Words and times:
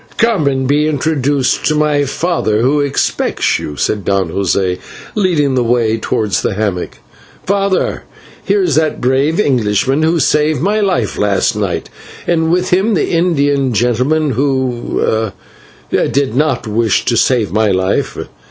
"Come 0.17 0.47
and 0.47 0.67
be 0.67 0.87
introduced 0.87 1.63
to 1.67 1.75
my 1.75 2.05
father, 2.05 2.61
who 2.61 2.79
expects 2.81 3.59
you," 3.59 3.75
said 3.77 4.03
Don 4.03 4.31
José, 4.31 4.79
leading 5.13 5.53
the 5.53 5.63
way 5.63 5.97
towards 5.99 6.41
the 6.41 6.55
hammock. 6.55 6.97
"Father, 7.45 8.05
here 8.43 8.63
is 8.63 8.73
that 8.73 8.99
brave 8.99 9.39
Englishman 9.39 10.01
who 10.01 10.19
saved 10.19 10.59
my 10.59 10.79
life 10.79 11.19
last 11.19 11.55
night, 11.55 11.91
and 12.25 12.51
with 12.51 12.71
him 12.71 12.95
the 12.95 13.09
Indian 13.11 13.73
gentleman, 13.73 14.31
who 14.31 15.03
did 15.91 16.33
not 16.35 16.65
wish 16.65 17.05
to 17.05 17.15
save 17.15 17.51
my 17.51 17.67
life. 17.69 18.17